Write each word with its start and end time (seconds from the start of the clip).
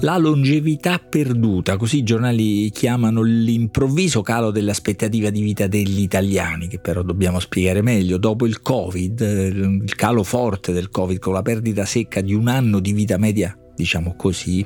La 0.00 0.18
longevità 0.18 0.98
perduta, 0.98 1.76
così 1.76 1.98
i 1.98 2.02
giornali 2.02 2.68
chiamano 2.70 3.22
l'improvviso 3.22 4.20
calo 4.20 4.50
dell'aspettativa 4.50 5.30
di 5.30 5.40
vita 5.40 5.66
degli 5.66 6.00
italiani, 6.00 6.68
che 6.68 6.78
però 6.78 7.02
dobbiamo 7.02 7.38
spiegare 7.38 7.80
meglio. 7.80 8.18
Dopo 8.18 8.44
il 8.44 8.60
Covid, 8.60 9.20
il 9.20 9.94
calo 9.94 10.22
forte 10.22 10.72
del 10.72 10.90
Covid, 10.90 11.18
con 11.18 11.32
la 11.32 11.42
perdita 11.42 11.86
secca 11.86 12.20
di 12.20 12.34
un 12.34 12.48
anno 12.48 12.80
di 12.80 12.92
vita 12.92 13.16
media, 13.16 13.56
diciamo 13.74 14.14
così, 14.14 14.64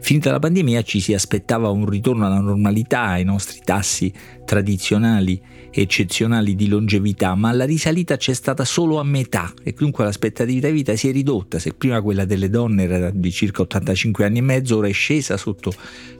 finita 0.00 0.32
la 0.32 0.38
pandemia 0.38 0.82
ci 0.82 0.98
si 1.00 1.14
aspettava 1.14 1.68
un 1.68 1.86
ritorno 1.86 2.26
alla 2.26 2.40
normalità, 2.40 3.02
ai 3.02 3.24
nostri 3.24 3.60
tassi 3.62 4.12
tradizionali 4.50 5.40
eccezionali 5.72 6.56
di 6.56 6.66
longevità, 6.66 7.34
ma 7.34 7.52
la 7.52 7.64
risalita 7.64 8.16
c'è 8.16 8.34
stata 8.34 8.64
solo 8.64 8.98
a 8.98 9.04
metà 9.04 9.52
e 9.62 9.74
dunque 9.76 10.04
l'aspettativa 10.04 10.66
di 10.66 10.72
vita 10.74 10.96
si 10.96 11.08
è 11.08 11.12
ridotta. 11.12 11.58
Se 11.58 11.72
prima 11.72 12.02
quella 12.02 12.24
delle 12.24 12.50
donne 12.50 12.82
era 12.82 13.10
di 13.10 13.30
circa 13.30 13.62
85 13.62 14.24
anni 14.24 14.38
e 14.38 14.42
mezzo, 14.42 14.76
ora 14.78 14.88
è 14.88 14.92
scesa 14.92 15.36
sotto 15.36 15.72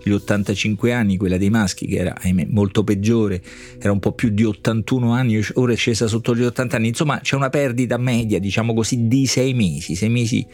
gli 0.02 0.10
85 0.10 0.92
anni, 0.92 1.16
quella 1.16 1.36
dei 1.36 1.50
maschi 1.50 1.86
che 1.86 1.96
era 1.96 2.14
ahimè, 2.16 2.46
molto 2.50 2.84
peggiore, 2.84 3.42
era 3.78 3.92
un 3.92 3.98
po' 3.98 4.12
più 4.12 4.28
di 4.30 4.44
81 4.44 5.12
anni, 5.12 5.40
ora 5.54 5.72
è 5.72 5.76
scesa 5.76 6.06
sotto 6.06 6.34
gli 6.34 6.42
80 6.42 6.76
anni. 6.76 6.88
Insomma, 6.88 7.18
c'è 7.20 7.34
una 7.34 7.50
perdita 7.50 7.96
media, 7.98 8.38
diciamo 8.38 8.72
così, 8.72 9.08
di 9.08 9.26
6 9.26 9.54
mesi, 9.54 9.94
6 9.96 10.08
mesi 10.08 10.46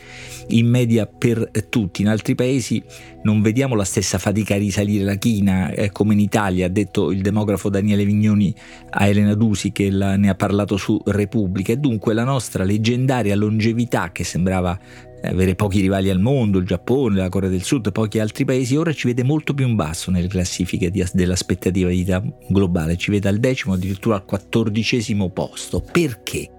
in 0.49 0.69
media 0.69 1.07
per 1.07 1.51
tutti. 1.69 2.01
In 2.01 2.09
altri 2.09 2.35
paesi 2.35 2.83
non 3.23 3.43
vediamo 3.43 3.75
la 3.75 3.85
stessa 3.85 4.19
fatica 4.19 4.55
a 4.55 4.59
risalire 4.59 5.05
la 5.05 5.17
china 5.17 5.71
eh, 5.71 5.91
come 5.91 6.15
in 6.15 6.21
Italia, 6.21 6.67
ha 6.67 6.71
detto 6.71 7.11
il 7.11 7.21
demografo 7.21 7.66
Daniele 7.69 8.05
Vignoni 8.05 8.55
a 8.91 9.07
Elena 9.07 9.35
Dusi 9.35 9.73
che 9.73 9.91
la, 9.91 10.17
ne 10.17 10.29
ha 10.29 10.35
parlato 10.35 10.77
su 10.77 11.01
Repubblica 11.05 11.73
e 11.73 11.77
dunque 11.77 12.15
la 12.15 12.25
nostra 12.25 12.65
leggendaria 12.65 13.35
longevità 13.37 14.13
che 14.13 14.25
sembrava 14.25 14.79
avere 15.23 15.55
pochi 15.55 15.81
rivali 15.81 16.11
al 16.11 16.21
mondo, 16.21 16.59
il 16.59 16.67
Giappone, 16.67 17.17
la 17.17 17.29
Corea 17.29 17.49
del 17.49 17.63
Sud 17.63 17.91
pochi 17.91 18.19
altri 18.19 18.45
paesi, 18.45 18.77
ora 18.77 18.93
ci 18.93 19.07
vede 19.07 19.23
molto 19.23 19.55
più 19.55 19.67
in 19.67 19.75
basso 19.75 20.11
nelle 20.11 20.29
classifiche 20.29 20.91
di, 20.91 21.05
dell'aspettativa 21.13 21.89
di 21.89 21.97
vita 21.97 22.23
globale, 22.49 22.97
ci 22.97 23.11
vede 23.11 23.29
al 23.29 23.39
decimo, 23.39 23.75
addirittura 23.75 24.17
al 24.17 24.25
quattordicesimo 24.25 25.31
posto. 25.31 25.81
Perché? 25.81 26.51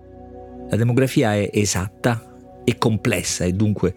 La 0.69 0.75
demografia 0.75 1.35
è 1.35 1.49
esatta 1.53 2.21
e 2.63 2.77
complessa 2.77 3.45
e 3.45 3.53
dunque 3.53 3.95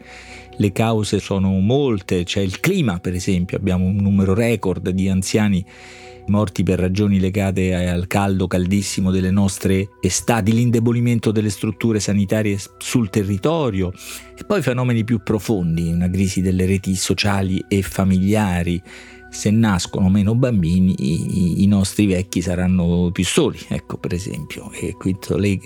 le 0.57 0.73
cause 0.73 1.19
sono 1.19 1.59
molte, 1.59 2.23
c'è 2.25 2.41
il 2.41 2.61
clima 2.61 3.01
per 3.01 3.15
esempio, 3.15 3.57
abbiamo 3.57 3.87
un 3.87 3.97
numero 3.97 4.35
record 4.35 4.91
di 4.91 5.09
anziani 5.09 5.65
morti 6.31 6.63
per 6.63 6.79
ragioni 6.79 7.21
legate 7.21 7.75
al 7.75 8.07
caldo 8.07 8.47
caldissimo 8.47 9.11
delle 9.11 9.31
nostre 9.31 9.91
estati, 10.01 10.53
l'indebolimento 10.53 11.31
delle 11.31 11.51
strutture 11.51 12.01
sanitarie 12.01 12.59
sul 12.79 13.11
territorio 13.11 13.93
e 14.35 14.45
poi 14.45 14.63
fenomeni 14.63 15.05
più 15.05 15.23
profondi, 15.23 15.93
una 15.93 16.09
crisi 16.09 16.41
delle 16.41 16.65
reti 16.65 16.95
sociali 16.95 17.63
e 17.69 17.83
familiari. 17.83 18.81
Se 19.31 19.51
nascono 19.51 20.09
meno 20.09 20.35
bambini, 20.35 20.95
i, 20.99 21.63
i 21.63 21.67
nostri 21.67 22.07
vecchi 22.07 22.41
saranno 22.41 23.11
più 23.13 23.25
soli, 23.25 23.59
ecco 23.69 23.99
per 23.99 24.15
esempio. 24.15 24.73
E 24.73 24.95
questo 24.95 25.37
lei 25.37 25.61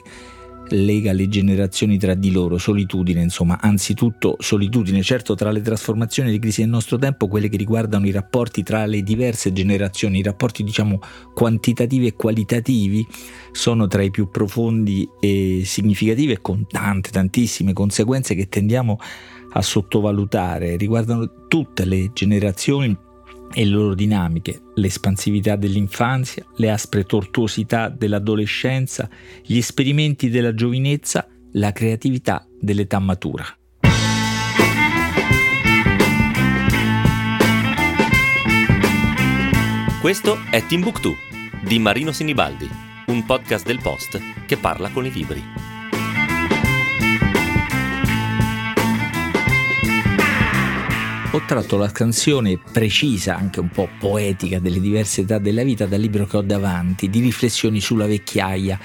lega 0.70 1.12
le 1.12 1.28
generazioni 1.28 1.98
tra 1.98 2.14
di 2.14 2.30
loro, 2.30 2.58
solitudine, 2.58 3.22
insomma, 3.22 3.60
anzitutto 3.60 4.36
solitudine, 4.38 5.02
certo 5.02 5.34
tra 5.34 5.50
le 5.50 5.60
trasformazioni 5.60 6.30
le 6.30 6.38
crisi 6.38 6.62
del 6.62 6.70
nostro 6.70 6.98
tempo, 6.98 7.28
quelle 7.28 7.48
che 7.48 7.56
riguardano 7.56 8.06
i 8.06 8.10
rapporti 8.10 8.62
tra 8.62 8.86
le 8.86 9.02
diverse 9.02 9.52
generazioni, 9.52 10.18
i 10.18 10.22
rapporti 10.22 10.62
diciamo 10.62 11.00
quantitativi 11.34 12.06
e 12.06 12.14
qualitativi 12.14 13.06
sono 13.52 13.86
tra 13.86 14.02
i 14.02 14.10
più 14.10 14.30
profondi 14.30 15.08
e 15.20 15.62
significativi 15.64 16.32
e 16.32 16.40
con 16.40 16.66
tante, 16.66 17.10
tantissime 17.10 17.72
conseguenze 17.72 18.34
che 18.34 18.48
tendiamo 18.48 18.98
a 19.52 19.62
sottovalutare, 19.62 20.76
riguardano 20.76 21.46
tutte 21.48 21.84
le 21.84 22.10
generazioni 22.12 22.96
e 23.52 23.64
le 23.64 23.70
loro 23.70 23.94
dinamiche, 23.94 24.60
l'espansività 24.74 25.56
dell'infanzia, 25.56 26.44
le 26.56 26.70
aspre 26.70 27.05
tortuosità 27.05 27.88
dell'adolescenza, 27.88 29.08
gli 29.44 29.56
esperimenti 29.56 30.28
della 30.30 30.55
giovinezza, 30.55 31.27
la 31.52 31.72
creatività 31.72 32.46
dell'età 32.60 32.98
matura. 32.98 33.44
Questo 40.00 40.36
è 40.50 40.64
Timbuktu 40.66 41.14
di 41.66 41.78
Marino 41.78 42.12
Sinibaldi, 42.12 42.68
un 43.06 43.24
podcast 43.24 43.64
del 43.64 43.80
Post 43.80 44.20
che 44.46 44.58
parla 44.58 44.90
con 44.90 45.06
i 45.06 45.10
libri. 45.10 45.73
Ho 51.34 51.42
tratto 51.45 51.77
la 51.77 51.90
canzone 51.90 52.61
precisa, 52.61 53.34
anche 53.34 53.58
un 53.58 53.68
po' 53.68 53.89
poetica, 53.98 54.61
delle 54.61 54.78
diverse 54.78 55.22
età 55.22 55.39
della 55.39 55.64
vita 55.64 55.84
dal 55.84 55.98
libro 55.98 56.27
che 56.27 56.36
ho 56.36 56.42
davanti, 56.42 57.11
di 57.11 57.18
riflessioni 57.18 57.80
sulla 57.80 58.06
vecchiaia. 58.06 58.78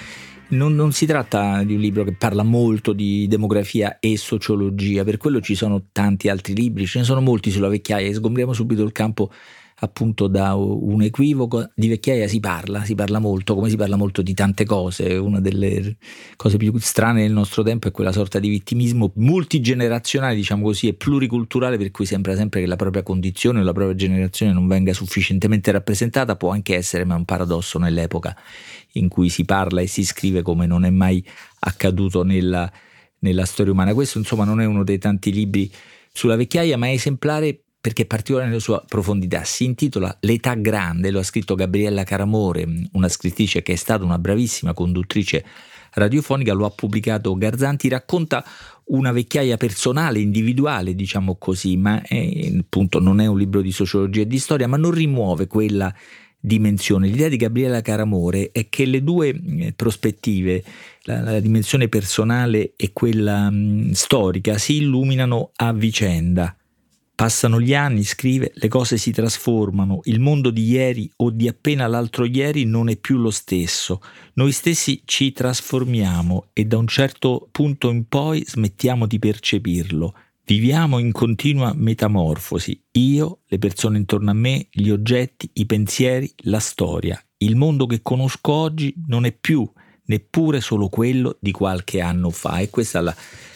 Non, 0.48 0.74
non, 0.74 0.92
si 0.92 1.06
tratta 1.06 1.62
di 1.62 1.76
un 1.76 1.80
libro 1.80 2.04
che 2.04 2.14
parla 2.14 2.42
molto 2.42 2.94
di 2.94 3.28
demografia 3.28 4.00
e 4.00 4.18
sociologia, 4.18 5.04
per 5.04 5.18
quello 5.18 5.42
ci 5.42 5.54
sono 5.54 5.90
tanti 5.92 6.28
altri 6.28 6.56
libri, 6.56 6.88
ce 6.88 6.98
ne 6.98 7.06
sono 7.06 7.22
molti 7.22 7.52
sulla 7.52 7.68
vecchiaia, 7.68 8.12
sgombriamo 8.12 8.52
subito 8.52 8.82
il 8.82 8.94
campo 8.94 9.32
appunto 9.80 10.28
da 10.28 10.56
un 10.56 11.02
equivoco. 11.02 11.70
Di 11.74 11.88
vecchiaia 11.88 12.28
si 12.28 12.40
parla, 12.40 12.84
si 12.84 12.96
parla 12.96 13.20
molto, 13.20 13.56
come 13.56 13.70
si 13.70 13.76
parla 13.76 13.96
molto 13.96 14.22
di 14.22 14.34
tante 14.34 14.66
cose. 14.66 15.16
Una 15.16 15.40
delle 15.40 15.98
cose 16.36 16.58
più 16.58 16.76
strane 16.78 17.22
del 17.22 17.32
nostro 17.32 17.64
tempo 17.64 17.88
è 17.88 17.92
quella 17.92 18.12
sorta 18.12 18.40
di 18.40 18.50
vittimismo 18.50 19.12
multigenerazionale, 19.16 20.36
diciamo 20.36 20.64
così, 20.64 20.88
e 20.88 20.94
pluriculturale, 20.94 21.78
per 21.78 21.92
cui 21.92 22.06
sembra 22.06 22.36
sempre 22.36 22.62
che 22.62 22.68
la 22.68 22.76
propria 22.76 23.04
condizione 23.04 23.60
o 23.60 23.64
la 23.64 23.74
propria 23.74 23.96
generazione 23.96 24.54
non 24.54 24.68
venga 24.68 24.94
sufficientemente 24.94 25.72
rappresentata. 25.72 26.36
Può 26.36 26.52
anche 26.52 26.76
essere, 26.76 27.06
ma 27.06 27.16
è 27.16 27.18
un 27.18 27.26
paradosso 27.26 27.80
nell'epoca 27.80 28.36
in 28.94 29.08
cui 29.08 29.30
si 29.30 29.46
parla 29.46 29.82
e 29.82 29.88
si 29.88 30.04
scrive 30.04 30.42
come 30.42 30.66
non 30.66 30.84
è 30.84 30.90
mai 30.90 31.24
accaduto 31.60 32.24
nella, 32.24 32.72
nella 33.20 33.46
storia 33.46 33.72
umana. 33.72 33.94
Questo, 33.94 34.18
insomma, 34.18 34.44
non 34.44 34.60
è 34.62 34.66
uno 34.66 34.84
dei 34.84 34.98
tanti 34.98 35.32
libri 35.32 35.72
sulla 36.12 36.36
vecchiaia, 36.36 36.78
ma 36.78 36.88
è 36.88 36.92
esemplare 36.92 37.64
perché 37.82 38.04
è 38.04 38.06
particolare 38.06 38.48
nella 38.48 38.60
sua 38.60 38.84
profondità. 38.86 39.44
Si 39.44 39.64
intitola 39.64 40.16
L'età 40.22 40.54
grande, 40.56 41.12
lo 41.12 41.20
ha 41.20 41.24
scritto 41.24 41.56
Gabriella 41.56 42.04
Caramore, 42.04 42.68
una 42.94 43.08
scrittrice 43.08 43.62
che 43.62 43.74
è 43.74 43.78
stata 43.78 44.04
una 44.04 44.20
bravissima 44.20 44.74
conduttrice 44.74 45.46
radiofonica, 45.94 46.54
lo 46.54 46.66
ha 46.66 46.72
pubblicato 46.72 47.36
Garzanti, 47.36 47.88
racconta 47.88 48.44
una 48.86 49.12
vecchiaia 49.12 49.58
personale, 49.58 50.20
individuale, 50.20 50.96
diciamo 50.96 51.36
così, 51.36 51.78
ma 51.78 52.02
è, 52.02 52.52
appunto 52.60 53.00
non 53.00 53.20
è 53.22 53.28
un 53.28 53.38
libro 53.38 53.62
di 53.62 53.72
sociologia 53.72 54.22
e 54.22 54.28
di 54.28 54.40
storia, 54.40 54.68
ma 54.68 54.78
non 54.78 54.92
rimuove 54.92 55.48
quella 55.48 55.94
dimensione. 56.40 57.08
L'idea 57.08 57.28
di 57.30 57.38
Gabriella 57.38 57.82
Caramore 57.82 58.52
è 58.52 58.70
che 58.70 58.86
le 58.86 59.04
due 59.04 59.30
eh, 59.30 59.74
prospettive, 59.76 60.64
la, 61.04 61.22
la 61.22 61.40
dimensione 61.40 61.88
personale 61.88 62.74
e 62.76 62.92
quella 62.94 63.50
mh, 63.50 63.92
storica, 63.92 64.58
si 64.58 64.78
illuminano 64.78 65.52
a 65.56 65.74
vicenda. 65.74 66.56
Passano 67.20 67.60
gli 67.60 67.74
anni, 67.74 68.06
scrive, 68.06 68.54
le 68.54 68.70
cose 68.70 68.96
si 68.96 69.12
trasformano, 69.12 70.00
il 70.06 70.22
mondo 70.22 70.52
di 70.52 70.64
ieri 70.64 71.12
o 71.18 71.32
di 71.32 71.50
appena 71.50 71.86
l'altro 71.86 72.24
ieri 72.24 72.64
non 72.64 72.88
è 72.88 72.96
più 72.96 73.18
lo 73.18 73.30
stesso, 73.30 74.00
noi 74.36 74.54
stessi 74.54 75.02
ci 75.04 75.34
trasformiamo 75.34 76.52
e 76.54 76.64
da 76.64 76.78
un 76.78 76.88
certo 76.88 77.50
punto 77.52 77.90
in 77.90 78.08
poi 78.08 78.46
smettiamo 78.48 79.06
di 79.06 79.20
percepirlo. 79.20 80.14
Viviamo 80.46 80.98
in 80.98 81.12
continua 81.12 81.74
metamorfosi, 81.76 82.82
io, 82.92 83.40
le 83.48 83.60
persone 83.60 83.98
intorno 83.98 84.30
a 84.30 84.34
me, 84.34 84.68
gli 84.72 84.90
oggetti, 84.90 85.50
i 85.56 85.66
pensieri, 85.66 86.34
la 86.44 86.60
storia. 86.60 87.22
Il 87.40 87.58
mondo 87.58 87.86
che 87.86 88.02
conosco 88.02 88.54
oggi 88.54 88.94
non 89.08 89.26
è 89.26 89.34
più 89.34 89.70
neppure 90.06 90.62
solo 90.62 90.88
quello 90.88 91.36
di 91.42 91.52
qualche 91.52 92.00
anno 92.00 92.30
fa. 92.30 92.60
E 92.60 92.70
questa 92.70 93.00
è 93.00 93.02
la 93.02 93.16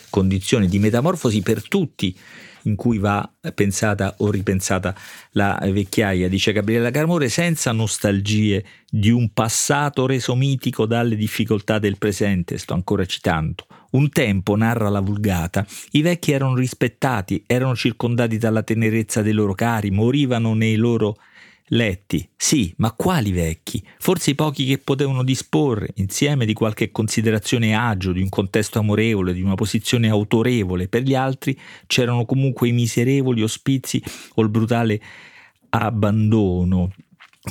condizione 0.09 0.67
di 0.67 0.79
metamorfosi 0.79 1.41
per 1.41 1.65
tutti 1.65 2.13
in 2.63 2.75
cui 2.75 2.97
va 2.97 3.29
pensata 3.53 4.15
o 4.19 4.29
ripensata 4.29 4.95
la 5.31 5.59
vecchiaia, 5.61 6.27
dice 6.27 6.51
Gabriella 6.51 6.91
Carmore, 6.91 7.29
senza 7.29 7.71
nostalgie 7.71 8.63
di 8.89 9.09
un 9.09 9.31
passato 9.33 10.05
reso 10.05 10.35
mitico 10.35 10.85
dalle 10.85 11.15
difficoltà 11.15 11.79
del 11.79 11.97
presente, 11.97 12.57
sto 12.57 12.73
ancora 12.73 13.05
citando. 13.05 13.65
Un 13.91 14.09
tempo, 14.09 14.55
narra 14.55 14.89
la 14.89 15.01
vulgata, 15.01 15.65
i 15.91 16.01
vecchi 16.01 16.31
erano 16.31 16.55
rispettati, 16.55 17.43
erano 17.45 17.75
circondati 17.75 18.37
dalla 18.37 18.63
tenerezza 18.63 19.21
dei 19.21 19.33
loro 19.33 19.53
cari, 19.53 19.91
morivano 19.91 20.53
nei 20.53 20.75
loro 20.75 21.17
letti, 21.67 22.27
sì, 22.35 22.73
ma 22.77 22.91
quali 22.91 23.31
vecchi? 23.31 23.83
Forse 23.99 24.31
i 24.31 24.35
pochi 24.35 24.65
che 24.65 24.77
potevano 24.77 25.23
disporre, 25.23 25.89
insieme 25.95 26.45
di 26.45 26.53
qualche 26.53 26.91
considerazione 26.91 27.75
agio, 27.75 28.11
di 28.11 28.21
un 28.21 28.29
contesto 28.29 28.79
amorevole, 28.79 29.33
di 29.33 29.41
una 29.41 29.55
posizione 29.55 30.09
autorevole. 30.09 30.87
Per 30.87 31.01
gli 31.01 31.15
altri 31.15 31.57
c'erano 31.87 32.25
comunque 32.25 32.67
i 32.67 32.71
miserevoli 32.73 33.41
ospizi 33.41 34.01
o 34.35 34.41
il 34.41 34.49
brutale 34.49 35.01
abbandono. 35.69 36.91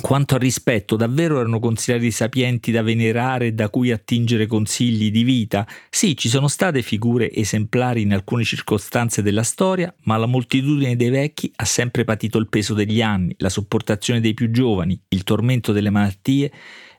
Quanto 0.00 0.36
al 0.36 0.40
rispetto, 0.40 0.96
davvero 0.96 1.38
erano 1.38 1.58
considerati 1.58 2.10
sapienti 2.10 2.70
da 2.70 2.80
venerare 2.80 3.48
e 3.48 3.52
da 3.52 3.68
cui 3.68 3.90
attingere 3.90 4.46
consigli 4.46 5.10
di 5.10 5.22
vita? 5.22 5.68
Sì, 5.90 6.16
ci 6.16 6.30
sono 6.30 6.48
state 6.48 6.80
figure 6.80 7.30
esemplari 7.30 8.00
in 8.00 8.14
alcune 8.14 8.42
circostanze 8.42 9.20
della 9.20 9.42
storia, 9.42 9.94
ma 10.04 10.16
la 10.16 10.24
moltitudine 10.24 10.96
dei 10.96 11.10
vecchi 11.10 11.52
ha 11.56 11.66
sempre 11.66 12.04
patito 12.04 12.38
il 12.38 12.48
peso 12.48 12.72
degli 12.72 13.02
anni, 13.02 13.34
la 13.36 13.50
sopportazione 13.50 14.20
dei 14.20 14.32
più 14.32 14.50
giovani, 14.50 14.98
il 15.08 15.24
tormento 15.24 15.72
delle 15.72 15.90
malattie, 15.90 16.50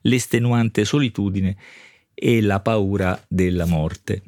l'estenuante 0.01 0.85
solitudine 0.85 1.57
e 2.13 2.41
la 2.41 2.59
paura 2.59 3.19
della 3.27 3.65
morte. 3.65 4.21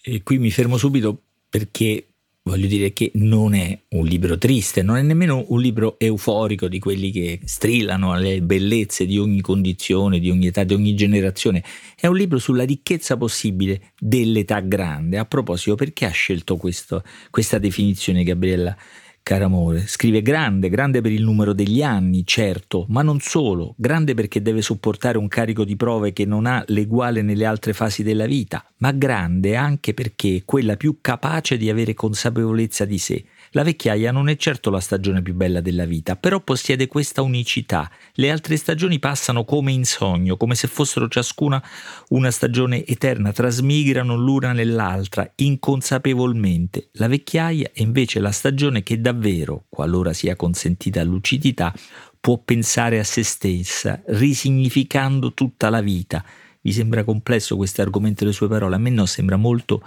E 0.00 0.22
qui 0.22 0.38
mi 0.38 0.50
fermo 0.50 0.78
subito 0.78 1.20
perché 1.50 2.13
voglio 2.46 2.66
dire 2.66 2.92
che 2.92 3.10
non 3.14 3.54
è 3.54 3.78
un 3.90 4.04
libro 4.04 4.36
triste, 4.36 4.82
non 4.82 4.96
è 4.96 5.02
nemmeno 5.02 5.46
un 5.48 5.60
libro 5.60 5.98
euforico 5.98 6.68
di 6.68 6.78
quelli 6.78 7.10
che 7.10 7.40
strillano 7.44 8.12
alle 8.12 8.42
bellezze 8.42 9.06
di 9.06 9.18
ogni 9.18 9.40
condizione, 9.40 10.18
di 10.18 10.28
ogni 10.28 10.48
età, 10.48 10.62
di 10.62 10.74
ogni 10.74 10.94
generazione. 10.94 11.64
È 11.96 12.06
un 12.06 12.16
libro 12.16 12.38
sulla 12.38 12.64
ricchezza 12.64 13.16
possibile 13.16 13.92
dell'età 13.98 14.60
grande. 14.60 15.16
A 15.16 15.24
proposito, 15.24 15.74
perché 15.74 16.04
ha 16.04 16.10
scelto 16.10 16.56
questo, 16.58 17.02
questa 17.30 17.56
definizione, 17.58 18.22
Gabriella? 18.24 18.76
Caro 19.26 19.46
amore, 19.46 19.86
scrive 19.86 20.20
grande, 20.20 20.68
grande 20.68 21.00
per 21.00 21.10
il 21.10 21.22
numero 21.22 21.54
degli 21.54 21.82
anni, 21.82 22.26
certo, 22.26 22.84
ma 22.90 23.00
non 23.00 23.20
solo, 23.20 23.74
grande 23.78 24.12
perché 24.12 24.42
deve 24.42 24.60
sopportare 24.60 25.16
un 25.16 25.28
carico 25.28 25.64
di 25.64 25.76
prove 25.76 26.12
che 26.12 26.26
non 26.26 26.44
ha 26.44 26.62
l'eguale 26.66 27.22
nelle 27.22 27.46
altre 27.46 27.72
fasi 27.72 28.02
della 28.02 28.26
vita, 28.26 28.62
ma 28.80 28.92
grande 28.92 29.56
anche 29.56 29.94
perché 29.94 30.36
è 30.36 30.42
quella 30.44 30.76
più 30.76 30.98
capace 31.00 31.56
di 31.56 31.70
avere 31.70 31.94
consapevolezza 31.94 32.84
di 32.84 32.98
sé, 32.98 33.24
la 33.54 33.62
vecchiaia 33.62 34.10
non 34.10 34.28
è 34.28 34.36
certo 34.36 34.68
la 34.68 34.80
stagione 34.80 35.22
più 35.22 35.32
bella 35.32 35.60
della 35.60 35.84
vita, 35.84 36.16
però 36.16 36.40
possiede 36.40 36.88
questa 36.88 37.22
unicità. 37.22 37.88
Le 38.14 38.30
altre 38.32 38.56
stagioni 38.56 38.98
passano 38.98 39.44
come 39.44 39.70
in 39.70 39.84
sogno, 39.84 40.36
come 40.36 40.56
se 40.56 40.66
fossero 40.66 41.06
ciascuna 41.06 41.62
una 42.08 42.32
stagione 42.32 42.84
eterna, 42.84 43.32
trasmigrano 43.32 44.16
l'una 44.16 44.52
nell'altra, 44.52 45.30
inconsapevolmente. 45.36 46.88
La 46.94 47.06
vecchiaia 47.06 47.70
è 47.72 47.80
invece 47.82 48.18
la 48.18 48.32
stagione 48.32 48.82
che 48.82 49.00
davvero, 49.00 49.66
qualora 49.68 50.12
sia 50.12 50.34
consentita 50.34 51.04
lucidità, 51.04 51.72
può 52.20 52.38
pensare 52.38 52.98
a 52.98 53.04
se 53.04 53.22
stessa, 53.22 54.02
risignificando 54.06 55.32
tutta 55.32 55.70
la 55.70 55.80
vita. 55.80 56.24
Vi 56.60 56.72
sembra 56.72 57.04
complesso 57.04 57.54
questo 57.54 57.82
argomento 57.82 58.24
delle 58.24 58.34
sue 58.34 58.48
parole? 58.48 58.74
A 58.74 58.78
me 58.78 58.90
no, 58.90 59.06
sembra 59.06 59.36
molto 59.36 59.80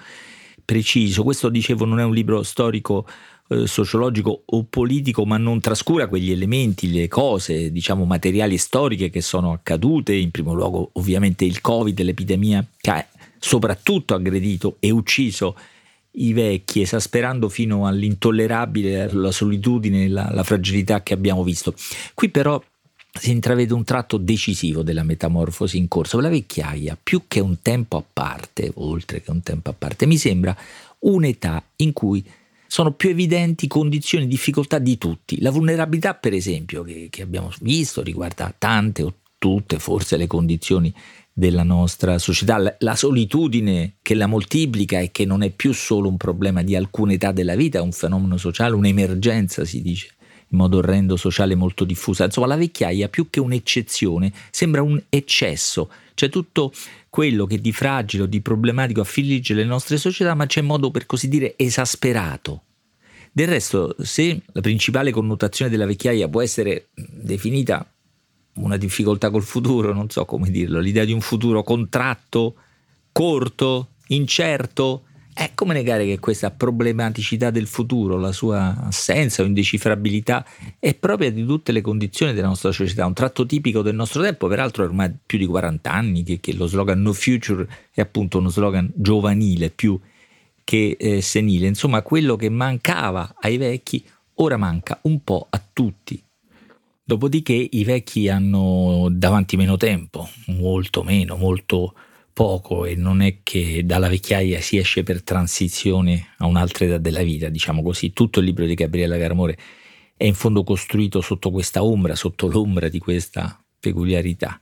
preciso. 0.64 1.24
Questo, 1.24 1.50
dicevo, 1.50 1.86
non 1.86 2.00
è 2.00 2.04
un 2.04 2.14
libro 2.14 2.44
storico 2.44 3.08
eh, 3.50 3.68
sociologico 3.68 4.44
o 4.46 4.64
politico, 4.64 5.26
ma 5.26 5.38
non 5.38 5.60
trascura 5.60 6.08
quegli 6.08 6.32
elementi, 6.32 6.92
le 6.92 7.08
cose, 7.08 7.72
diciamo, 7.72 8.06
materiali 8.06 8.56
e 8.56 8.60
storiche 8.60 9.10
che 9.10 9.22
sono 9.22 9.54
accadute, 9.54 10.14
in 10.14 10.32
primo 10.32 10.54
luogo 10.54 10.90
ovviamente 10.94 11.46
il 11.46 11.62
Covid, 11.62 12.00
l'epidemia 12.02 12.66
che 12.80 12.90
ha 12.90 13.08
soprattutto 13.40 14.16
aggredito 14.16 14.78
e 14.80 14.90
ucciso 14.90 15.56
i 16.12 16.34
vecchi, 16.34 16.82
esasperando 16.82 17.48
fino 17.48 17.86
all'intollerabile 17.86 19.12
la 19.14 19.32
solitudine, 19.32 20.08
la, 20.08 20.30
la 20.32 20.44
fragilità 20.44 21.04
che 21.04 21.14
abbiamo 21.14 21.44
visto. 21.44 21.74
Qui 22.14 22.30
però 22.30 22.62
si 23.18 23.32
intravede 23.32 23.74
un 23.74 23.84
tratto 23.84 24.18
decisivo 24.18 24.84
della 24.84 25.04
metamorfosi 25.04 25.78
in 25.78 25.88
corso. 25.88 26.20
La 26.20 26.30
vecchiaia, 26.30 26.98
più 27.02 27.24
che 27.28 27.40
un 27.40 27.62
tempo 27.62 27.98
a 27.98 28.04
parte, 28.12 28.72
oltre 28.76 29.22
che 29.22 29.32
un 29.32 29.42
tempo 29.42 29.70
a 29.70 29.74
parte, 29.74 30.06
mi 30.06 30.18
sembra 30.18 30.56
un'età 31.00 31.64
in 31.78 31.94
cui 31.94 32.24
sono 32.68 32.94
più 32.94 33.10
evidenti 33.10 33.68
condizioni 33.68 34.26
di 34.26 34.32
difficoltà 34.32 34.80
di 34.80 34.98
tutti. 34.98 35.42
La 35.42 35.52
vulnerabilità, 35.52 36.14
per 36.14 36.34
esempio, 36.34 36.84
che, 36.84 37.08
che 37.10 37.22
abbiamo 37.22 37.52
visto, 37.62 38.02
riguarda 38.02 38.54
tante 38.58 39.04
o 39.04 39.14
tutte 39.38 39.80
forse 39.80 40.18
le 40.18 40.28
condizioni 40.28 40.94
della 41.32 41.64
nostra 41.64 42.18
società, 42.18 42.58
la, 42.58 42.76
la, 42.80 42.96
solitudine 42.96 43.98
che 44.02 44.16
la 44.16 44.26
moltiplica 44.26 45.00
e 45.00 45.12
che 45.12 45.24
non 45.24 45.44
è 45.44 45.52
più 45.52 45.72
solo 45.72 46.10
un 46.10 46.18
problema 46.18 46.64
di 46.64 46.76
alcune 46.76 47.14
età 47.14 47.32
della 47.32 47.56
vita, 47.56 47.78
è 47.78 47.82
un 47.82 47.92
fenomeno 47.92 48.38
sociale, 48.38 48.74
un'emergenza 48.74 49.64
si 49.64 49.82
dice 49.84 50.17
in 50.50 50.58
modo 50.58 50.78
orrendo 50.78 51.16
sociale 51.16 51.56
molto 51.56 51.84
diffusa. 51.84 52.26
Insomma, 52.26 52.48
la 52.48 52.56
vecchiaia 52.56 53.10
più 53.10 53.30
che 53.30 53.40
un'eccezione 53.40 54.32
sembra 54.50 54.82
un 54.82 55.02
eccesso, 55.10 55.90
cioè 56.14 56.30
tutto 56.30 56.72
quello 57.10 57.46
che 57.46 57.60
di 57.60 57.72
fragile 57.72 58.24
o 58.24 58.26
di 58.28 58.42
problematico 58.42 59.02
affligge 59.02 59.54
le 59.54 59.66
nostre 59.66 59.98
società, 59.98 60.34
ma 60.36 60.46
c'è 60.46 60.62
in 60.62 60.68
modo 60.68 60.92
per 60.92 61.06
così 61.06 61.28
dire 61.28 61.56
esasperato. 61.58 62.64
Del 63.32 63.48
resto, 63.48 63.96
se 64.00 64.42
la 64.52 64.62
principale 64.62 65.12
connotazione 65.12 65.70
della 65.70 65.86
vecchiaia 65.86 66.28
può 66.28 66.42
essere 66.42 66.88
definita 66.94 67.88
una 68.56 68.78
difficoltà 68.78 69.30
col 69.30 69.44
futuro, 69.44 69.94
non 69.94 70.10
so 70.10 70.26
come 70.26 70.50
dirlo, 70.50 70.80
l'idea 70.80 71.06
di 71.06 71.12
un 71.12 71.22
futuro 71.22 71.62
contratto, 71.62 72.56
corto, 73.12 73.90
incerto, 74.08 75.04
è 75.38 75.52
come 75.54 75.76
negare 75.76 76.04
che 76.04 76.18
questa 76.18 76.50
problematicità 76.50 77.52
del 77.52 77.68
futuro, 77.68 78.18
la 78.18 78.32
sua 78.32 78.76
assenza 78.88 79.44
o 79.44 79.46
indecifrabilità, 79.46 80.44
è 80.80 80.96
propria 80.96 81.32
di 81.32 81.46
tutte 81.46 81.72
le 81.72 81.82
condizioni 81.82 82.34
della 82.34 82.48
nostra 82.48 82.72
società, 82.72 83.06
un 83.06 83.14
tratto 83.14 83.46
tipico 83.46 83.84
del 83.84 83.94
nostro 83.94 84.24
tempo, 84.24 84.48
peraltro 84.48 84.84
è 84.84 84.88
ormai 84.88 85.14
più 85.24 85.38
di 85.38 85.46
40 85.46 85.92
anni 85.92 86.24
che, 86.24 86.40
che 86.40 86.56
lo 86.56 86.66
slogan 86.66 87.04
No 87.04 87.14
Future 87.14 87.68
è 87.92 88.02
appunto 88.02 88.40
uno 88.40 88.50
slogan 88.50 88.92
giovanile 88.96 89.70
più 89.70 90.00
che 90.64 90.98
eh, 91.00 91.22
senile. 91.22 91.68
Insomma, 91.68 92.02
quello 92.02 92.36
che 92.36 92.50
mancava 92.50 93.36
ai 93.40 93.58
vecchi 93.58 94.04
ora 94.36 94.58
manca 94.58 94.98
un 95.04 95.24
po' 95.24 95.46
a 95.48 95.62
tutti. 95.72 96.20
Dopodiché 97.04 97.54
i 97.54 97.84
vecchi 97.84 98.28
hanno 98.28 99.08
davanti 99.12 99.56
meno 99.56 99.78
tempo, 99.78 100.28
molto 100.48 101.04
meno, 101.04 101.36
molto 101.36 101.94
poco 102.38 102.86
e 102.86 102.94
non 102.94 103.22
è 103.22 103.40
che 103.42 103.82
dalla 103.84 104.10
vecchiaia 104.10 104.62
si 104.62 104.78
esce 104.78 105.02
per 105.02 105.24
transizione 105.24 106.36
a 106.38 106.46
un'altra 106.46 106.86
età 106.86 107.00
della 107.00 107.24
vita, 107.24 107.50
diciamo 107.50 107.82
così. 107.82 108.14
Tutto 108.14 108.42
il 108.42 108.46
libro 108.46 108.68
di 108.68 108.76
Gabriella 108.76 109.18
Caramore 109.18 109.58
è 110.16 110.26
in 110.26 110.36
fondo 110.36 110.64
costruito 110.64 111.20
sotto 111.22 111.50
questa 111.50 111.84
ombra, 111.84 112.14
sotto 112.14 112.46
l'ombra 112.46 112.90
di 112.90 113.00
questa 113.00 113.60
peculiarità. 113.80 114.62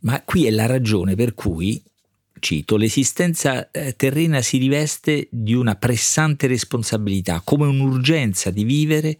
Ma 0.00 0.20
qui 0.24 0.44
è 0.44 0.50
la 0.50 0.66
ragione 0.66 1.14
per 1.14 1.32
cui, 1.32 1.82
cito, 2.38 2.76
l'esistenza 2.76 3.70
eh, 3.70 3.96
terrena 3.96 4.42
si 4.42 4.58
riveste 4.58 5.28
di 5.30 5.54
una 5.54 5.76
pressante 5.76 6.46
responsabilità, 6.46 7.40
come 7.42 7.64
un'urgenza 7.64 8.50
di 8.50 8.64
vivere 8.64 9.16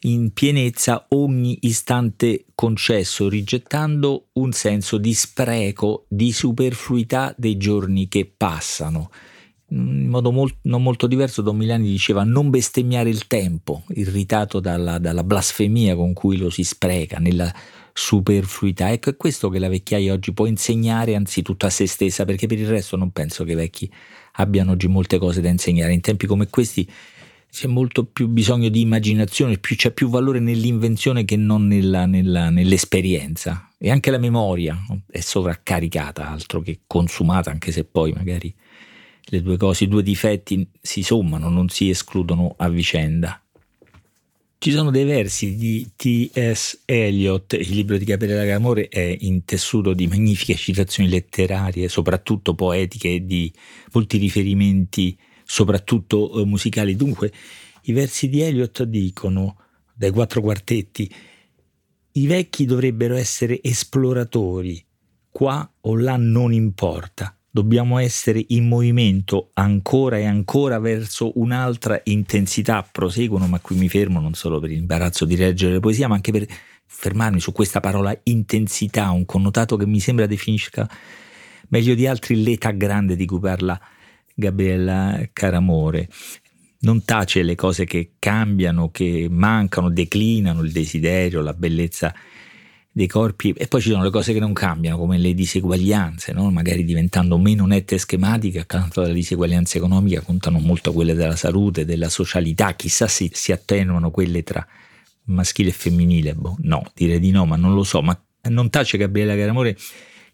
in 0.00 0.32
pienezza 0.32 1.06
ogni 1.10 1.58
istante 1.62 2.44
concesso, 2.54 3.28
rigettando 3.28 4.28
un 4.34 4.52
senso 4.52 4.98
di 4.98 5.14
spreco, 5.14 6.04
di 6.08 6.32
superfluità 6.32 7.34
dei 7.36 7.56
giorni 7.56 8.08
che 8.08 8.30
passano. 8.36 9.10
In 9.68 10.08
modo 10.08 10.30
molt, 10.30 10.58
non 10.62 10.82
molto 10.82 11.08
diverso, 11.08 11.42
Don 11.42 11.56
Milani 11.56 11.88
diceva 11.88 12.22
non 12.22 12.50
bestemmiare 12.50 13.08
il 13.08 13.26
tempo, 13.26 13.82
irritato 13.94 14.60
dalla, 14.60 14.98
dalla 14.98 15.24
blasfemia 15.24 15.96
con 15.96 16.12
cui 16.12 16.36
lo 16.36 16.50
si 16.50 16.62
spreca, 16.62 17.18
nella 17.18 17.52
superfluità. 17.92 18.92
Ecco, 18.92 19.10
è 19.10 19.16
questo 19.16 19.48
che 19.48 19.58
la 19.58 19.68
vecchiaia 19.68 20.12
oggi 20.12 20.32
può 20.32 20.46
insegnare 20.46 21.16
anzitutto 21.16 21.66
a 21.66 21.70
se 21.70 21.86
stessa, 21.86 22.24
perché 22.24 22.46
per 22.46 22.60
il 22.60 22.68
resto 22.68 22.96
non 22.96 23.10
penso 23.10 23.42
che 23.42 23.52
i 23.52 23.56
vecchi 23.56 23.90
abbiano 24.34 24.72
oggi 24.72 24.86
molte 24.86 25.18
cose 25.18 25.40
da 25.40 25.48
insegnare. 25.48 25.94
In 25.94 26.00
tempi 26.00 26.26
come 26.26 26.48
questi 26.48 26.88
c'è 27.56 27.68
molto 27.68 28.04
più 28.04 28.28
bisogno 28.28 28.68
di 28.68 28.82
immaginazione, 28.82 29.56
più, 29.56 29.76
c'è 29.76 29.90
più 29.90 30.10
valore 30.10 30.40
nell'invenzione 30.40 31.24
che 31.24 31.36
non 31.36 31.66
nella, 31.66 32.04
nella, 32.04 32.50
nell'esperienza. 32.50 33.72
E 33.78 33.90
anche 33.90 34.10
la 34.10 34.18
memoria 34.18 34.78
è 35.10 35.20
sovraccaricata, 35.20 36.28
altro 36.28 36.60
che 36.60 36.80
consumata, 36.86 37.50
anche 37.50 37.72
se 37.72 37.84
poi 37.84 38.12
magari 38.12 38.54
le 39.28 39.40
due 39.40 39.56
cose, 39.56 39.84
i 39.84 39.88
due 39.88 40.02
difetti 40.02 40.68
si 40.82 41.02
sommano, 41.02 41.48
non 41.48 41.70
si 41.70 41.88
escludono 41.88 42.56
a 42.58 42.68
vicenda. 42.68 43.40
Ci 44.58 44.70
sono 44.70 44.90
dei 44.90 45.04
versi 45.04 45.56
di 45.56 45.92
T.S. 45.96 46.82
Eliot, 46.84 47.54
il 47.54 47.70
libro 47.70 47.96
di 47.96 48.04
Gabriele 48.04 48.46
Camore 48.46 48.88
è 48.88 49.16
intessuto 49.20 49.94
di 49.94 50.06
magnifiche 50.06 50.56
citazioni 50.56 51.08
letterarie, 51.08 51.88
soprattutto 51.88 52.54
poetiche 52.54 53.24
di 53.24 53.50
molti 53.92 54.18
riferimenti 54.18 55.16
soprattutto 55.46 56.40
eh, 56.40 56.44
musicali. 56.44 56.96
Dunque, 56.96 57.32
i 57.82 57.92
versi 57.92 58.28
di 58.28 58.42
Eliot 58.42 58.82
dicono, 58.82 59.56
dai 59.94 60.10
quattro 60.10 60.40
quartetti, 60.40 61.10
i 62.12 62.26
vecchi 62.26 62.64
dovrebbero 62.64 63.14
essere 63.14 63.62
esploratori, 63.62 64.84
qua 65.30 65.70
o 65.82 65.96
là 65.96 66.16
non 66.16 66.52
importa, 66.52 67.36
dobbiamo 67.48 67.98
essere 67.98 68.44
in 68.48 68.66
movimento 68.66 69.50
ancora 69.54 70.18
e 70.18 70.24
ancora 70.24 70.78
verso 70.78 71.38
un'altra 71.38 72.00
intensità, 72.04 72.82
proseguono, 72.82 73.46
ma 73.46 73.60
qui 73.60 73.76
mi 73.76 73.88
fermo 73.88 74.20
non 74.20 74.34
solo 74.34 74.58
per 74.58 74.70
l'imbarazzo 74.70 75.24
di 75.24 75.36
leggere 75.36 75.74
la 75.74 75.80
poesia, 75.80 76.08
ma 76.08 76.16
anche 76.16 76.32
per 76.32 76.46
fermarmi 76.86 77.38
su 77.38 77.52
questa 77.52 77.80
parola 77.80 78.18
intensità, 78.24 79.10
un 79.10 79.24
connotato 79.24 79.76
che 79.76 79.86
mi 79.86 80.00
sembra 80.00 80.26
definisca 80.26 80.88
meglio 81.68 81.94
di 81.94 82.06
altri 82.06 82.42
l'età 82.42 82.70
grande 82.70 83.16
di 83.16 83.26
cui 83.26 83.40
parla 83.40 83.80
Gabriella 84.38 85.28
Caramore. 85.32 86.08
Non 86.80 87.04
tace 87.04 87.42
le 87.42 87.54
cose 87.54 87.86
che 87.86 88.12
cambiano, 88.18 88.90
che 88.90 89.28
mancano, 89.30 89.90
declinano 89.90 90.62
il 90.62 90.72
desiderio, 90.72 91.40
la 91.40 91.54
bellezza 91.54 92.14
dei 92.92 93.06
corpi 93.06 93.52
e 93.52 93.66
poi 93.66 93.80
ci 93.80 93.90
sono 93.90 94.02
le 94.04 94.10
cose 94.10 94.32
che 94.32 94.38
non 94.38 94.52
cambiano 94.52 94.96
come 94.96 95.18
le 95.18 95.34
diseguaglianze, 95.34 96.32
no? 96.32 96.50
magari 96.50 96.84
diventando 96.84 97.36
meno 97.36 97.66
nette 97.66 97.96
e 97.96 97.98
schematiche 97.98 98.60
accanto 98.60 99.02
alla 99.02 99.12
diseguaglianza 99.12 99.76
economica 99.76 100.22
contano 100.22 100.58
molto 100.60 100.92
quelle 100.94 101.12
della 101.12 101.36
salute, 101.36 101.84
della 101.84 102.08
socialità, 102.08 102.74
chissà 102.74 103.06
se 103.06 103.28
si 103.32 103.52
attenuano 103.52 104.10
quelle 104.10 104.42
tra 104.42 104.66
maschile 105.24 105.70
e 105.70 105.72
femminile, 105.72 106.34
boh, 106.34 106.56
no, 106.60 106.90
direi 106.94 107.20
di 107.20 107.30
no, 107.30 107.44
ma 107.44 107.56
non 107.56 107.74
lo 107.74 107.84
so, 107.84 108.00
ma 108.00 108.18
non 108.48 108.70
tace 108.70 108.96
Gabriella 108.96 109.34
Caramore 109.34 109.76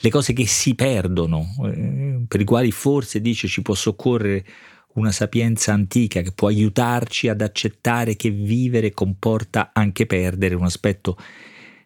le 0.02 0.10
cose 0.10 0.32
che 0.32 0.46
si 0.46 0.74
perdono, 0.74 1.46
eh, 1.64 2.24
per 2.26 2.40
i 2.40 2.44
quali 2.44 2.72
forse 2.72 3.20
dice 3.20 3.46
ci 3.46 3.62
può 3.62 3.74
soccorrere 3.74 4.44
una 4.94 5.12
sapienza 5.12 5.72
antica 5.72 6.20
che 6.22 6.32
può 6.32 6.48
aiutarci 6.48 7.28
ad 7.28 7.40
accettare 7.40 8.16
che 8.16 8.30
vivere 8.30 8.92
comporta 8.92 9.70
anche 9.72 10.04
perdere. 10.06 10.56
Un 10.56 10.64
aspetto 10.64 11.16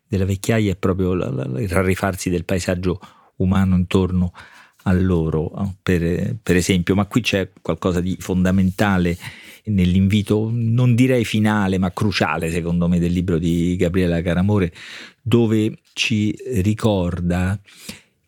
della 0.08 0.25
vecchiaia 0.25 0.73
è 0.73 0.76
proprio 0.76 1.12
il 1.12 1.68
rarifarsi 1.68 2.30
del 2.30 2.44
paesaggio 2.44 2.99
umano 3.37 3.76
intorno 3.76 4.32
a 4.85 4.92
loro, 4.94 5.75
per, 5.82 6.37
per, 6.42 6.56
esempio, 6.56 6.94
ma 6.94 7.06
qui 7.06 7.20
c'è 7.20 7.50
qualcosa 7.61 8.00
di 8.00 8.16
fondamentale 8.18 9.16
nell'invito, 9.64 10.49
non 10.52 10.94
direi 10.94 11.25
finale, 11.25 11.76
ma 11.76 11.92
cruciale 11.92 12.50
secondo 12.50 12.88
me 12.88 12.99
del 12.99 13.12
libro 13.12 13.37
di 13.38 13.76
Gabriela 13.76 14.23
Caramore, 14.23 14.73
dove 15.20 15.78
ci 15.92 16.37
ricorda 16.62 17.58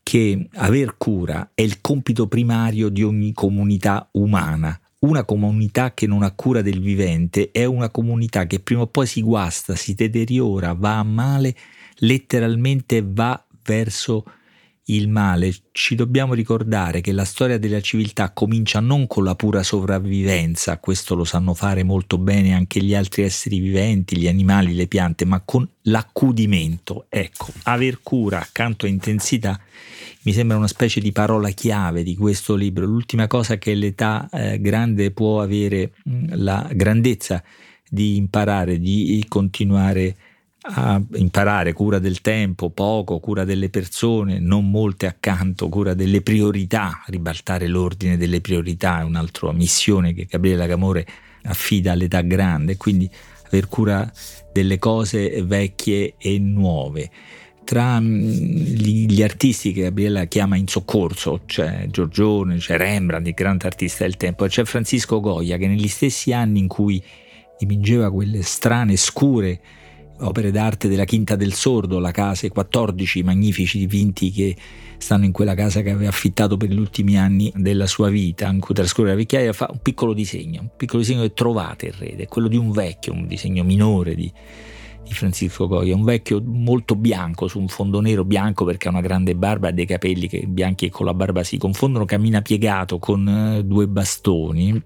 che 0.08 0.48
aver 0.54 0.94
cura 0.96 1.50
è 1.52 1.60
il 1.60 1.82
compito 1.82 2.28
primario 2.28 2.88
di 2.88 3.02
ogni 3.02 3.34
comunità 3.34 4.08
umana. 4.12 4.80
Una 5.00 5.22
comunità 5.22 5.92
che 5.92 6.06
non 6.06 6.22
ha 6.22 6.30
cura 6.30 6.62
del 6.62 6.80
vivente 6.80 7.50
è 7.50 7.66
una 7.66 7.90
comunità 7.90 8.46
che 8.46 8.58
prima 8.58 8.80
o 8.80 8.86
poi 8.86 9.06
si 9.06 9.20
guasta, 9.20 9.76
si 9.76 9.94
deteriora, 9.94 10.72
va 10.72 10.96
a 10.96 11.02
male, 11.02 11.54
letteralmente 11.96 13.04
va 13.06 13.44
verso 13.62 14.24
il 14.86 15.10
male. 15.10 15.54
Ci 15.72 15.94
dobbiamo 15.94 16.32
ricordare 16.32 17.02
che 17.02 17.12
la 17.12 17.26
storia 17.26 17.58
della 17.58 17.82
civiltà 17.82 18.30
comincia 18.30 18.80
non 18.80 19.06
con 19.06 19.24
la 19.24 19.34
pura 19.34 19.62
sopravvivenza, 19.62 20.78
questo 20.78 21.16
lo 21.16 21.24
sanno 21.24 21.52
fare 21.52 21.82
molto 21.82 22.16
bene 22.16 22.54
anche 22.54 22.82
gli 22.82 22.94
altri 22.94 23.24
esseri 23.24 23.58
viventi, 23.58 24.16
gli 24.16 24.26
animali, 24.26 24.74
le 24.74 24.86
piante, 24.86 25.26
ma 25.26 25.42
con 25.44 25.68
l'accudimento. 25.82 27.04
Ecco, 27.10 27.52
aver 27.64 28.00
cura 28.02 28.40
accanto 28.40 28.86
a 28.86 28.88
intensità 28.88 29.60
mi 30.28 30.34
sembra 30.34 30.58
una 30.58 30.68
specie 30.68 31.00
di 31.00 31.10
parola 31.10 31.48
chiave 31.48 32.02
di 32.02 32.14
questo 32.14 32.54
libro. 32.54 32.84
L'ultima 32.84 33.26
cosa 33.26 33.56
che 33.56 33.72
l'età 33.72 34.28
eh, 34.30 34.60
grande 34.60 35.10
può 35.10 35.40
avere 35.40 35.92
mm, 36.06 36.24
la 36.32 36.68
grandezza 36.70 37.42
di 37.88 38.16
imparare, 38.16 38.78
di 38.78 39.24
continuare 39.26 40.16
a 40.60 41.00
imparare 41.14 41.72
cura 41.72 41.98
del 41.98 42.20
tempo, 42.20 42.68
poco, 42.68 43.20
cura 43.20 43.44
delle 43.44 43.70
persone, 43.70 44.38
non 44.38 44.70
molte 44.70 45.06
accanto, 45.06 45.70
cura 45.70 45.94
delle 45.94 46.20
priorità, 46.20 47.02
ribaltare 47.06 47.66
l'ordine 47.66 48.18
delle 48.18 48.42
priorità 48.42 49.00
è 49.00 49.04
un'altra 49.04 49.50
missione 49.52 50.12
che 50.12 50.26
Gabriele 50.26 50.66
Camore 50.66 51.06
affida 51.44 51.92
all'età 51.92 52.20
grande, 52.20 52.76
quindi 52.76 53.10
aver 53.46 53.66
cura 53.68 54.12
delle 54.52 54.78
cose 54.78 55.42
vecchie 55.42 56.16
e 56.18 56.38
nuove. 56.38 57.10
Tra 57.68 58.00
mm, 58.00 58.18
gli, 58.22 59.04
gli 59.04 59.22
artisti 59.22 59.72
che 59.72 59.82
Gabriella 59.82 60.24
chiama 60.24 60.56
in 60.56 60.66
soccorso 60.66 61.42
c'è 61.44 61.86
Giorgione, 61.90 62.56
c'è 62.56 62.78
Rembrandt, 62.78 63.26
il 63.26 63.34
grande 63.34 63.66
artista 63.66 64.04
del 64.04 64.16
tempo, 64.16 64.46
e 64.46 64.48
c'è 64.48 64.64
Francisco 64.64 65.20
Goya 65.20 65.58
che 65.58 65.68
negli 65.68 65.86
stessi 65.86 66.32
anni 66.32 66.60
in 66.60 66.66
cui 66.66 67.02
dipingeva 67.58 68.10
quelle 68.10 68.40
strane, 68.40 68.96
scure 68.96 69.60
opere 70.20 70.50
d'arte 70.50 70.88
della 70.88 71.04
Quinta 71.04 71.36
del 71.36 71.52
Sordo, 71.52 71.98
la 71.98 72.10
casa, 72.10 72.46
i 72.46 72.48
14 72.48 73.22
magnifici 73.22 73.76
dipinti 73.76 74.30
che 74.30 74.56
stanno 74.96 75.26
in 75.26 75.32
quella 75.32 75.54
casa 75.54 75.82
che 75.82 75.90
aveva 75.90 76.08
affittato 76.08 76.56
per 76.56 76.70
gli 76.70 76.78
ultimi 76.78 77.18
anni 77.18 77.52
della 77.54 77.86
sua 77.86 78.08
vita, 78.08 78.48
in 78.48 78.60
cui 78.60 78.74
trascorre 78.74 79.10
la 79.10 79.14
vecchiaia, 79.14 79.52
fa 79.52 79.68
un 79.70 79.80
piccolo 79.82 80.14
disegno, 80.14 80.62
un 80.62 80.70
piccolo 80.74 81.02
disegno 81.02 81.20
che 81.20 81.34
trovate 81.34 81.88
in 81.88 81.92
rete, 81.98 82.28
quello 82.28 82.48
di 82.48 82.56
un 82.56 82.70
vecchio, 82.70 83.12
un 83.12 83.26
disegno 83.26 83.62
minore 83.62 84.14
di, 84.14 84.32
di 85.08 85.14
Francisco 85.14 85.66
Goya, 85.66 85.96
un 85.96 86.04
vecchio 86.04 86.40
molto 86.44 86.94
bianco 86.94 87.48
su 87.48 87.58
un 87.58 87.68
fondo 87.68 88.00
nero 88.00 88.24
bianco 88.24 88.64
perché 88.64 88.88
ha 88.88 88.90
una 88.90 89.00
grande 89.00 89.34
barba 89.34 89.70
e 89.70 89.72
dei 89.72 89.86
capelli 89.86 90.28
che 90.28 90.46
bianchi 90.46 90.86
e 90.86 90.90
con 90.90 91.06
la 91.06 91.14
barba 91.14 91.42
si 91.42 91.56
confondono, 91.56 92.04
cammina 92.04 92.42
piegato 92.42 92.98
con 92.98 93.26
eh, 93.26 93.64
due 93.64 93.88
bastoni 93.88 94.80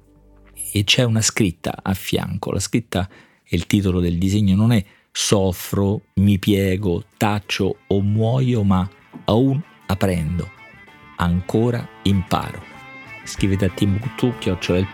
e 0.73 0.85
c'è 0.85 1.03
una 1.03 1.21
scritta 1.21 1.81
a 1.83 1.93
fianco, 1.93 2.53
la 2.53 2.61
scritta 2.61 3.09
e 3.43 3.57
il 3.57 3.67
titolo 3.67 4.01
del 4.01 4.17
disegno 4.17 4.55
non 4.55 4.73
è 4.73 4.83
soffro, 5.11 6.03
mi 6.15 6.39
piego, 6.39 7.05
taccio 7.19 7.77
o 7.89 8.01
muoio, 8.01 8.63
ma 8.63 8.89
aún 9.25 9.61
aprendo, 9.87 10.49
ancora 11.17 11.87
imparo. 12.05 12.63
Scrivete 13.25 13.67
a 13.67 13.69
timbuktu.it 13.69 14.89